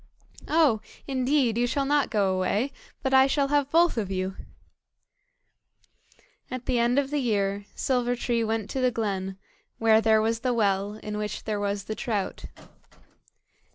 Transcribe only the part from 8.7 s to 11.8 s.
to the glen, where there was the well, in which there